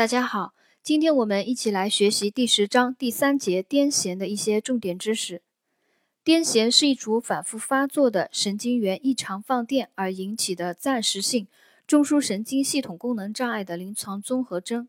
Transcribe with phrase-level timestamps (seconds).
[0.00, 5.42] 大家好，今天我们一起来学习第十章第三节癫痫的一些重点知识。
[6.24, 11.46] 癫痫是一组反复发作的神经元异常放电而引起的暂时性
[11.86, 14.88] 中枢神经系统功能障碍的临床综合征。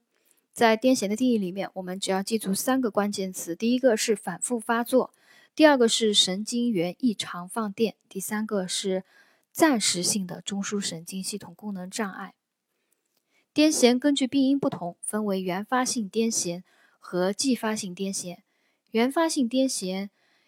[0.54, 5.12] 在癫痫的定义里面，我们只要记住三个关键词：第一个是反复发作，
[5.54, 9.04] 第二个是神经元异常放电，第三个是
[9.52, 12.34] 暂时性的中枢神经系统功能障碍。
[13.54, 16.64] 癫痫根据病因不同，分为原发性癫痫
[17.00, 18.38] 和继发性癫痫。
[18.92, 20.08] 原发性癫痫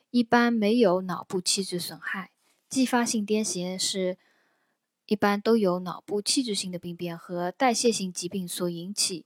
[0.10, 2.32] 一般没有脑部器质损害，
[2.70, 4.18] 继发性癫痫是
[5.06, 9.26] 一般都有脑部器质性的病变和代谢性疾病所引起，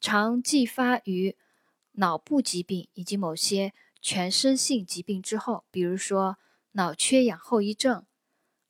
[0.00, 1.36] 常继发于
[1.92, 6.38] 脑部疾病以及某些全身性疾病之后，比如说
[6.72, 8.06] 脑缺氧后遗症、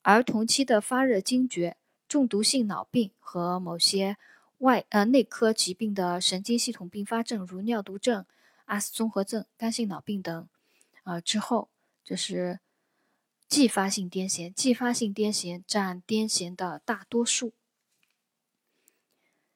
[0.02, 1.76] 儿童期的发热惊厥、
[2.08, 4.16] 中毒性脑病和某些。
[4.58, 8.26] 外呃内科疾病的神经系统并发症，如尿毒症、
[8.64, 10.48] 阿斯综合症、肝性脑病等，
[11.04, 11.70] 啊之后
[12.04, 12.58] 就是
[13.48, 17.52] 继发性癫痫，继发性癫痫占癫痫的大多数。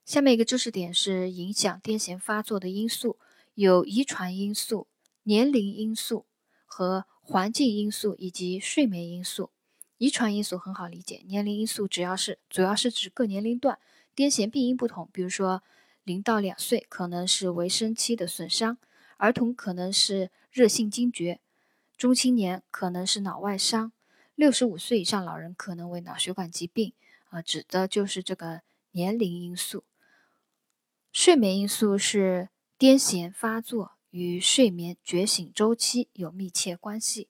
[0.05, 3.19] 下面一个知识点是影响癫痫发作的因素，
[3.55, 4.87] 有遗传因素、
[5.25, 6.27] 年龄因素
[6.65, 9.51] 和环境因素以及睡眠因素。
[9.99, 13.79] 遗传因素很好理解，年龄因素主要是主要是指各年龄段。
[14.15, 15.63] 癫痫病因不同，比如说
[16.05, 18.79] 零到两岁可能是围生期的损伤，
[19.17, 21.41] 儿童可能是热性惊厥，
[21.97, 23.93] 中青年可能是脑外伤，
[24.35, 26.93] 六十五岁以上老人可能为脑血管疾病。
[27.31, 28.61] 啊，指的就是这个
[28.91, 29.85] 年龄因素。
[31.11, 37.29] 睡眠因素是癫痫发作与睡眠觉醒周期有密切关系。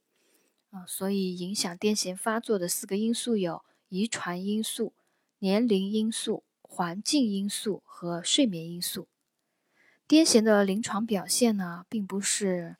[0.70, 4.92] 啊，所以影响癫痫发作的四个因素有遗传因素、
[5.38, 6.42] 年龄因素。
[6.74, 9.06] 环境因素和睡眠因素，
[10.08, 12.76] 癫痫的临床表现呢，并不是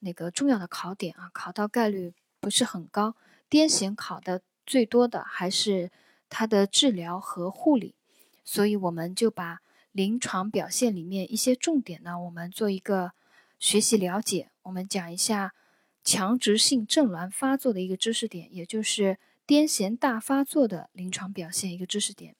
[0.00, 3.14] 那个重要的考点啊，考到概率不是很高。
[3.48, 5.92] 癫痫考的最多的还是
[6.28, 7.94] 它的治疗和护理，
[8.42, 9.60] 所以我们就把
[9.92, 13.12] 临床表现里面一些重点呢，我们做一个
[13.60, 14.50] 学习了解。
[14.64, 15.54] 我们讲一下
[16.02, 22.34] 强直性痉挛发作的一个知识点，也就是癫痫大发作的临床表现一个知识点。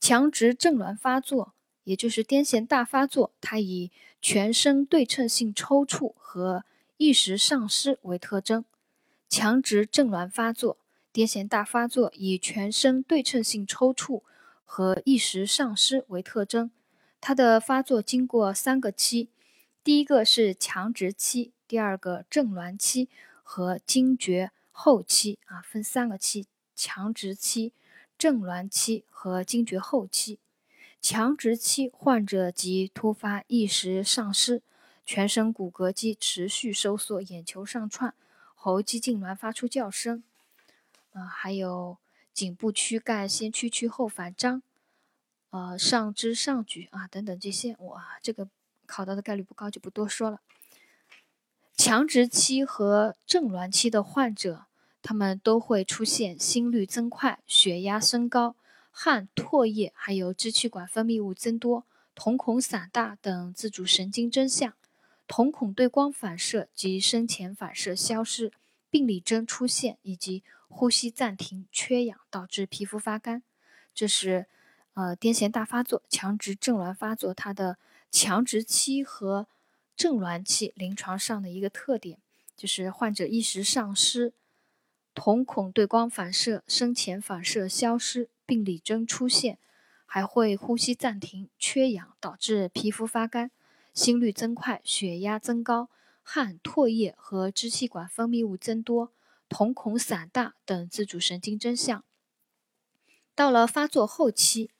[0.00, 3.90] 强直症挛发作，也就是癫痫大发作，它以
[4.20, 6.64] 全身对称性抽搐和
[6.96, 8.64] 意识丧失为特征。
[9.28, 10.78] 强直症挛发作，
[11.12, 14.22] 癫痫大发作以全身对称性抽搐
[14.64, 16.70] 和意识丧失为特征。
[17.20, 19.28] 它的发作经过三个期，
[19.82, 23.08] 第一个是强直期，第二个症挛期
[23.42, 26.46] 和惊厥后期啊，分三个期，
[26.76, 27.72] 强直期。
[28.18, 30.38] 症挛期和惊厥后期，
[31.02, 34.62] 强直期患者即突发意识丧失，
[35.04, 38.14] 全身骨骼肌持续收缩，眼球上窜，
[38.54, 40.22] 喉肌痉挛发出叫声，
[41.12, 41.98] 啊，还有
[42.32, 44.62] 颈部躯干先屈曲后反张，
[45.50, 48.48] 呃，上肢上举啊等等这些，哇，这个
[48.86, 50.40] 考到的概率不高，就不多说了。
[51.76, 54.64] 强直期和正挛期的患者。
[55.06, 58.56] 他们都会出现心率增快、血压升高、
[58.90, 64.74] 汗、唾液还有支气管分泌物增多、瞳孔散大等自主神经征象，
[65.28, 68.50] 瞳孔对光反射及深浅反射消失，
[68.90, 73.44] 病理征出现，以及呼吸暂停、缺氧导致皮肤发干。
[73.94, 74.46] 这是
[74.94, 77.78] 呃癫痫大发作、强直痉挛发作它的
[78.10, 79.46] 强直期和
[79.96, 82.18] 症挛期临床上的一个特点，
[82.56, 84.32] 就是患者意识丧失。
[85.16, 89.58] 瞳孔对光反射、深浅反射消失，病理征出现，
[90.04, 93.50] 还会呼吸暂停、缺氧，导致皮肤发干、
[93.94, 95.88] 心率增快、血压增高、
[96.22, 99.10] 汗、唾液和支气管分泌物增多、
[99.48, 102.04] 瞳孔散大等自主神经征象。
[103.34, 104.70] 到了发作后期，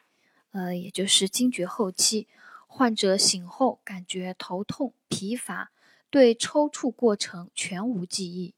[0.51, 2.29] 呃，也就是惊厥后期，
[2.67, 5.73] 患者醒后感觉头痛、疲乏，
[6.11, 8.55] 对抽搐过程全无记忆。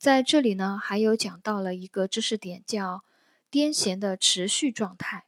[0.00, 3.04] 在这里呢，还有讲到了一个知识点，叫
[3.50, 5.26] 癫痫的持续状态。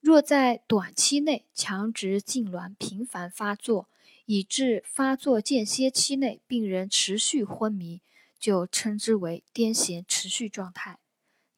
[0.00, 3.90] 若在短期内强直痉挛频繁发作，
[4.24, 8.00] 以致发作间歇期内病人持续昏迷，
[8.38, 10.98] 就称之为癫痫持续状态。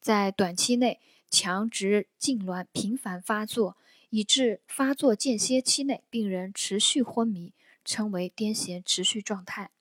[0.01, 0.99] 在短期内
[1.29, 3.77] 强直痉挛频繁发作，
[4.09, 7.53] 以致发作间歇期内病人持续昏迷，
[7.85, 9.71] 称为癫痫持续状态。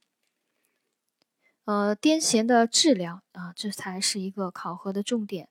[1.66, 5.48] 呃，癫痫的治疗啊，这才是一个考核的重点。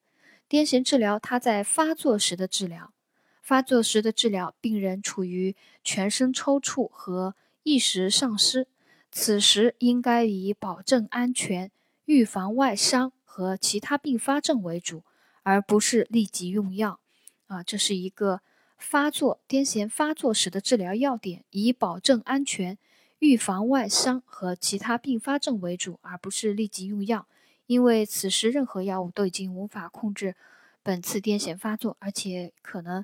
[0.49, 2.93] 癫痫治疗，它在发作时的治疗，
[3.41, 8.67] 发作时的治疗，病人处于全身抽搐和意识丧失，
[9.11, 11.69] 此时应该以保证安全、
[12.05, 15.03] 预防外伤和其他并发症为主，
[15.43, 17.01] 而不是立即用药。
[17.47, 18.39] 啊，这是一个
[18.77, 22.77] 发作癫痫发作时的治疗要点，以保证安全、
[23.19, 27.27] 预防外伤和其他并发症为主，而不是立即用药。
[27.65, 30.35] 因为此时任何药物都已经无法控制
[30.83, 33.03] 本次癫痫发作，而且可能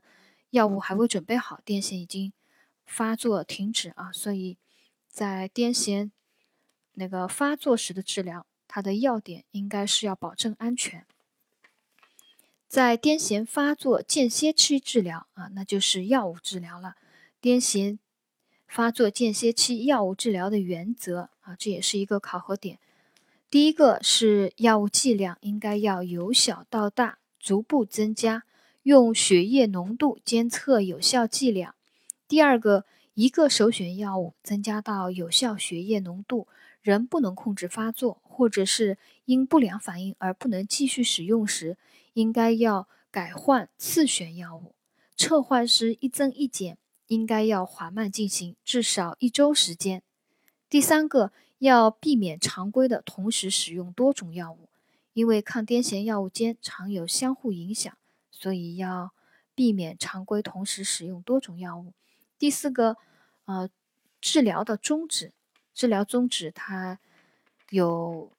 [0.51, 2.31] 药物还未准备好，癫痫已经
[2.85, 4.11] 发作停止啊。
[4.11, 4.57] 所以，
[5.07, 6.11] 在癫痫
[6.93, 11.07] 那个发作时的治疗，它的要点应该是要保证安全。
[12.67, 16.95] 在癫痫发作间歇期治疗啊，那就是药物治疗了。
[17.41, 17.97] 癫痫
[18.71, 22.79] 发作间歇期药物治疗的原则啊，这也是一个考核点。
[23.49, 28.45] 第一个是药物剂量应该要由小到大逐步增加，
[28.83, 31.75] 用血液浓度监测有效剂量。
[32.29, 36.47] 第二个，一个首选药物增加到有效血液浓度
[36.81, 41.75] 仍不能控制发作，或者是因不良反应而不能继续使用时，
[42.13, 44.75] 应该要改换次选药物。
[45.17, 46.77] 撤换时一增一减
[47.11, 50.01] 应该要缓慢进行，至少一周时间。
[50.69, 51.31] 第三个。
[51.61, 54.67] 要避免常规的同时使用多种药物，
[55.13, 57.95] 因为抗癫痫药物间常有相互影响，
[58.31, 59.11] 所以要
[59.53, 61.93] 避免常规同时使用多种药物。
[62.39, 62.97] 第四个，
[63.45, 63.69] 呃，
[64.19, 65.33] 治疗的宗旨，
[65.71, 66.97] 治疗宗旨它
[67.69, 68.31] 有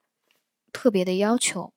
[0.72, 1.72] 特别的要求。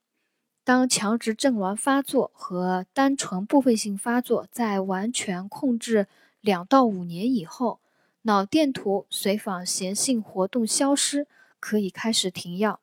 [0.63, 6.07] 当强直症挛发作和单纯部分性发作在完全控制
[6.45, 7.80] 两到五年以后。
[8.27, 11.27] 脑电图随访弦性活动消失，
[11.59, 12.80] 可以开始停药。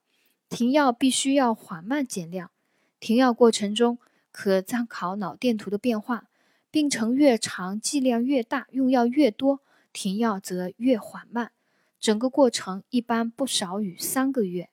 [0.49, 2.53] 停药必须要缓慢减量。
[3.01, 3.99] 停药过程中
[4.31, 6.29] 可参考脑电图的变化，
[6.71, 9.59] 病程越长，剂量越大，用药越多，
[9.93, 11.51] 停药则越缓慢。
[11.99, 14.71] 整个过程一般不少于三个月。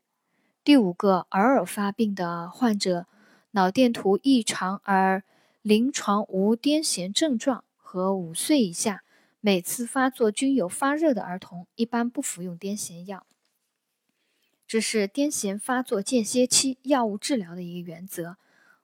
[0.63, 3.07] 第五个，偶尔发病的患者，
[3.51, 5.23] 脑电图异常而
[5.63, 9.03] 临床无癫痫症状和五岁以下。
[9.39, 13.25] 每次发作均有发热的儿童，一般不服用癫痫药。
[14.67, 18.37] 这是癫痫发作间歇期药物治疗的一个原则。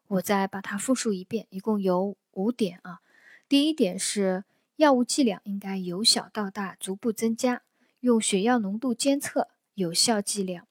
[0.07, 3.01] 我再把它复述一遍，一共有五点啊。
[3.47, 4.43] 第一点是
[4.77, 7.61] 药物剂量应该由小到大逐步增加，
[7.99, 10.67] 用血药浓度监测有效剂量。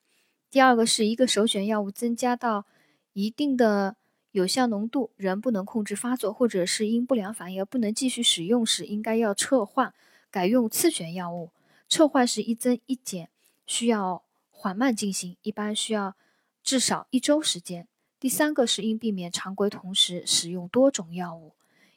[0.50, 2.66] 第二个是一个首选药物增加到
[3.12, 3.94] 一定的。
[4.34, 9.94] 有效浓度仍不能控制发作，或者是因不良反应而不能继续使用时，应该要撤换，
[10.28, 11.52] 改用次选药物。
[11.88, 13.28] 撤换时一增一减
[13.64, 16.16] 需要缓慢进行，一般需要
[16.64, 17.86] 至少一周时间。
[18.18, 21.52] 第三个是应避免常规同时使用多种药物，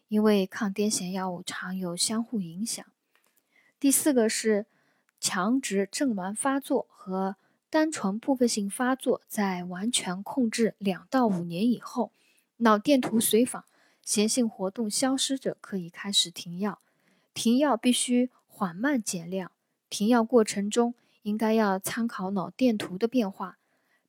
[0.07, 2.85] 因为抗癫痫药物常有相互影响。
[3.79, 4.67] 第四个是
[5.19, 7.35] 强直症挛发作和
[7.71, 12.11] 单纯部分性发作在完全控制两到五年以后。
[12.57, 13.65] 脑电图随访
[14.03, 16.79] 弦性活动消失者可以开始停药，
[17.33, 19.51] 停药必须缓慢减量。
[19.89, 23.57] 停药过程中应该要参考脑电图的变化。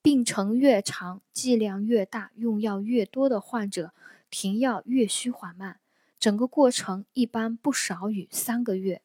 [0.00, 3.93] 病程越长、剂量越大、用药越多的患者，
[4.31, 5.81] 停药越需缓慢。
[6.19, 9.02] 整个过程一般不少于三个月。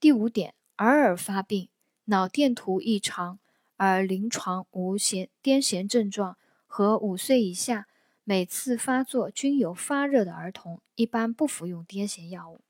[0.00, 1.68] 第五点，偶尔发病，
[2.06, 3.38] 脑电图异常
[3.76, 7.86] 而临床无痫癫痫症状和五岁以下。
[8.28, 12.60] 每次发作均有发热的儿童，一般不服用癫痫药物。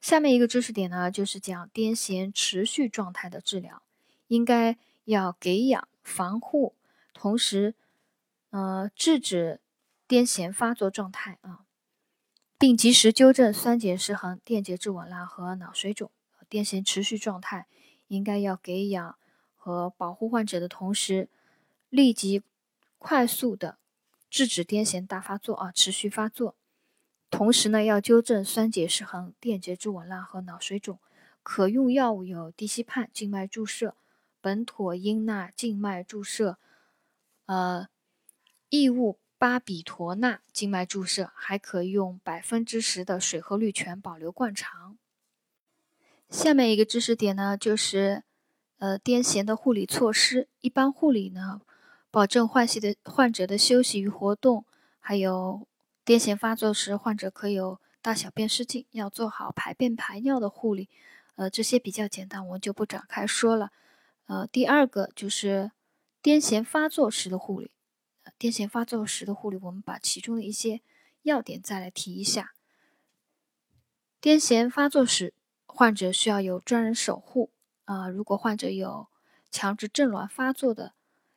[0.00, 3.84] 下面一个知识点呢，就是讲癫痫持续状态的治疗，
[4.26, 6.74] 应该要给氧防护，
[7.12, 7.76] 同时，
[8.50, 9.60] 呃，制止
[10.08, 11.64] 癫痫发作状态啊，
[12.58, 16.10] 并及时纠正酸碱失衡、电解质紊乱和脑水肿。
[16.50, 17.68] 癫痫持续状态
[18.08, 19.16] 应该要给氧
[19.54, 21.28] 和保护患者的同时，
[21.88, 22.42] 立即。
[23.06, 23.76] 快速的
[24.30, 26.56] 制止癫痫大发作啊，持续发作。
[27.28, 30.98] 同时呢，要纠正酸碱失衡、电解质紊乱和脑水肿。
[31.42, 33.94] 可用药物有地西泮静脉注射、
[34.42, 36.56] 苯妥英钠静脉注射、
[37.44, 37.88] 呃，
[38.70, 44.96] 异物巴比妥钠静脉注射，还可用百分之十的水合氯醛保留灌肠。
[46.30, 48.22] 下面一个知识点呢，就是
[48.78, 50.48] 呃，癫痫的护理措施。
[50.60, 51.60] 一般护理呢。
[52.14, 54.64] 保证患系的患者的休息与活动，
[55.00, 55.66] 还有
[56.06, 60.88] 癫痫发作时患者可有大小便失禁，要做好排便排尿的护理。
[61.34, 63.72] 呃，这些比较简单，我们就不展开说了。
[64.26, 65.72] 呃，第二个就是
[66.22, 67.72] 癫痫发作时的护理。
[68.38, 70.82] 癫痫发作时的护理，我们把其中的一些
[71.22, 72.54] 要点再来提一下。
[74.22, 75.34] 癫痫发作时，
[75.66, 77.50] 患者需要有专人守护
[77.86, 78.08] 啊。
[78.08, 79.08] 如果患者有
[79.50, 80.94] 强制痉挛发作的，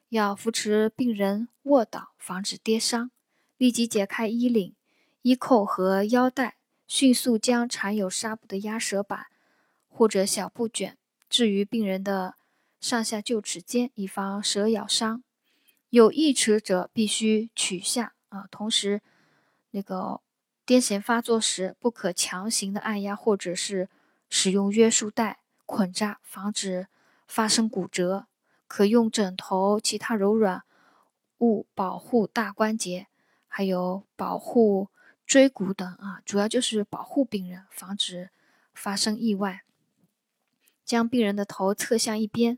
[0.09, 3.11] 要扶持病人卧倒，防止跌伤。
[3.57, 4.75] 立即解开衣领、
[5.21, 9.27] 衣扣和腰带，迅速将缠有纱布的压舌板
[9.87, 10.97] 或者小布卷
[11.29, 12.35] 置于病人的
[12.79, 15.23] 上下臼齿间，以防蛇咬伤。
[15.89, 18.47] 有异齿者必须取下啊。
[18.51, 19.01] 同时，
[19.71, 20.21] 那个。
[20.67, 23.87] 癫痫发作时，不可强行的按压或者是
[24.29, 26.87] 使用约束带捆扎，防止
[27.25, 28.27] 发生骨折。
[28.67, 30.63] 可用枕头、其他柔软
[31.39, 33.07] 物保护大关节，
[33.47, 34.89] 还有保护
[35.25, 38.29] 椎骨等啊，主要就是保护病人，防止
[38.73, 39.61] 发生意外。
[40.85, 42.57] 将病人的头侧向一边，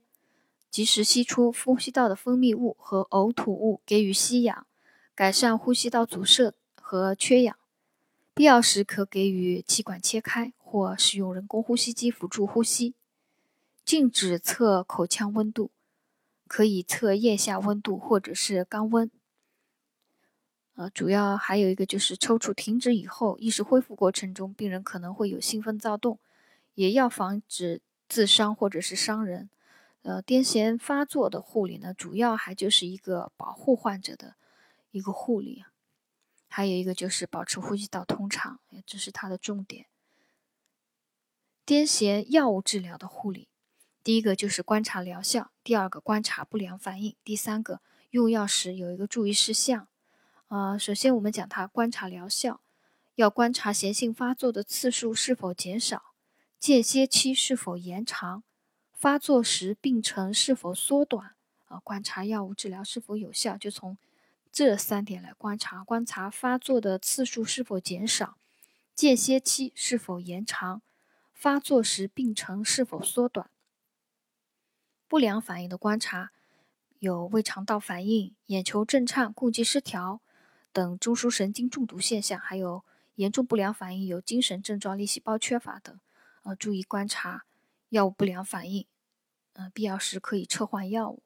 [0.70, 4.68] 及时吸出呼吸道的分泌物和呕吐物，给予吸氧，
[5.16, 7.58] 改善呼吸道阻塞和缺氧。
[8.36, 12.94] 必要时可给予气管切开，或使用人工呼吸机辅助呼吸。
[13.84, 15.72] 禁止测口腔温度，
[16.50, 19.10] 可以测腋下温度或者是肛温。
[20.74, 26.20] 呃，主要还有一个就是抽搐停止以后，意识恢复过程中，病人可能会有兴奋躁动，
[26.74, 29.50] 也要防止自伤或者是伤人。
[30.01, 34.36] 呃，癫痫发作的护理呢，主要还就是一个保护患者的
[34.91, 35.65] 一个护理。
[36.48, 39.86] 还有一个就是保持呼吸道通畅，这是它的重点。
[41.65, 43.49] 癫痫药物治疗的护理，
[44.03, 49.88] 第一个就是观察疗效，第二个观察不良反应，第三个用药时有一个注意事项。
[50.48, 52.62] 啊，首先我们讲它观察疗效，
[53.15, 56.13] 要观察痫性发作的次数是否减少，
[56.58, 58.44] 间歇期是否延长，
[58.94, 61.36] 发作时病程是否缩短。
[61.65, 63.98] 啊，观察药物治疗是否有效，就从。
[64.51, 68.36] 这三点来观察：观察发作的次数是否减少，
[68.96, 70.82] 间歇期是否延长，
[71.32, 73.51] 发作时病程是否缩短。
[75.10, 76.32] 不良反应的观察
[77.00, 80.22] 有胃肠道反应、眼球震颤、共济失调
[80.72, 82.86] 等中枢神经中毒现象，还有
[83.16, 86.00] 严重不良反应有精神症状、粒细胞缺乏等。
[86.44, 87.46] 呃，注意观察
[87.89, 88.86] 药物不良反应，
[89.54, 91.24] 呃，必要时可以撤换药物。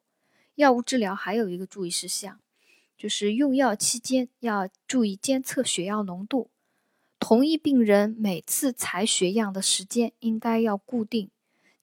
[0.54, 2.40] 药物治疗还有一个注意事项。
[2.96, 6.50] 就是用药期间要注意监测血药浓度，
[7.18, 11.28] 同一病人每次采血样的时间应该要固定，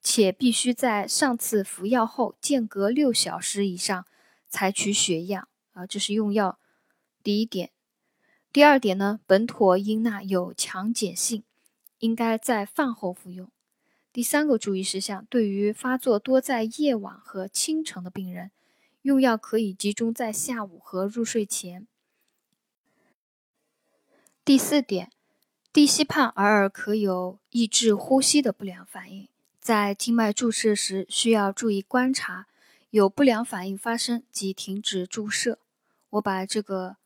[0.02, 4.06] 且必须在上次服药后间隔六小时以上
[4.48, 5.48] 采取血样。
[5.72, 6.58] 啊，这是用药
[7.22, 7.70] 第一点。
[8.52, 11.44] 第二点呢，苯妥英钠有强碱性，
[12.00, 13.50] 应该在饭后服用。
[14.12, 18.50] 第三个注意事项，对于发作多在夜晚和清晨的病人。
[19.00, 21.88] 用药可以集中在下午和入睡前。
[24.44, 25.10] 第四点，
[25.72, 29.28] 地西泮偶尔可有抑制呼吸的不良反应，
[29.62, 32.48] 在静脉注射时需要注意观察，
[32.90, 35.60] 有不良反应发生即停止注射。
[36.10, 36.96] 我把这个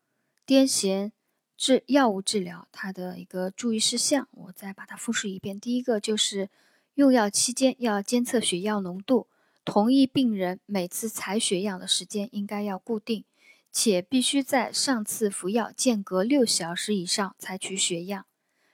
[0.45, 1.11] 癫痫
[1.55, 5.59] 治药物治疗它的一个注意事项，我再把它复述一遍。
[5.59, 6.49] 第一个就是
[6.95, 9.27] 用药期间要监测血药浓度。
[9.63, 13.23] 同一病人每次采血样的时间应该要固定，
[13.71, 18.25] 且必须在上次服药间隔六小时以上采取血样。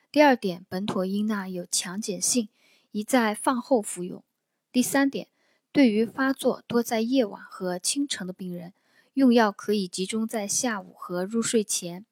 [0.10, 2.48] 第二点，苯妥英钠有强碱性，
[2.94, 4.24] 宜在饭后服用。
[4.72, 5.28] 第三点，
[5.72, 8.74] 对于发作多在夜晚和清晨的病人，
[9.16, 12.06] 用药可以集中在下午和入睡前。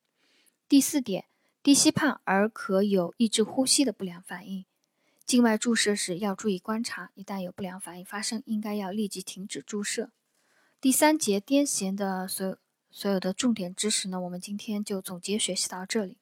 [0.68, 1.26] 第四点，
[1.62, 4.66] 低吸泮而可有抑制呼吸的不良反应。
[5.24, 10.10] 静脉注射时要注意观察，一旦有不良反应发生，应该要立即停止注射。
[10.82, 12.58] 第三节癫痫的所有
[12.90, 16.18] 所有的重点知识呢，我们今天就总结学习到这里。